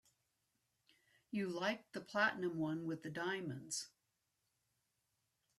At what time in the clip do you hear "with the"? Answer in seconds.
2.87-3.11